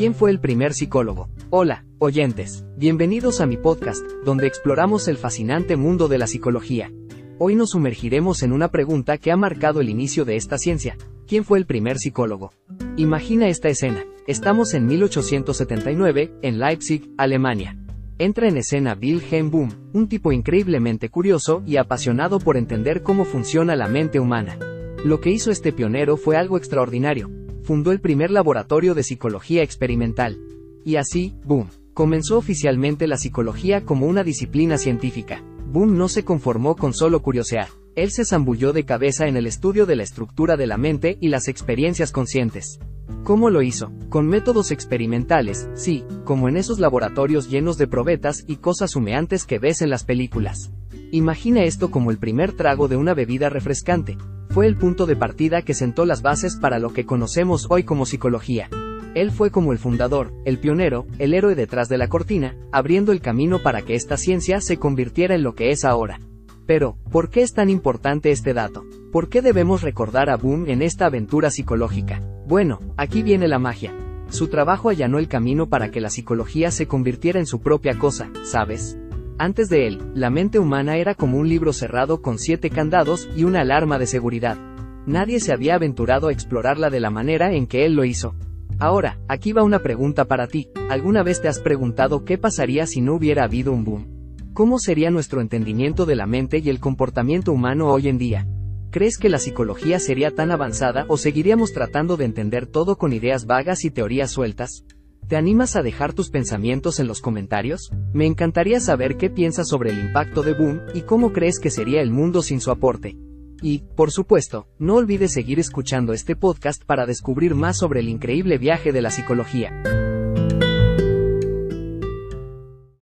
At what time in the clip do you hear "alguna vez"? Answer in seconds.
90.90-91.40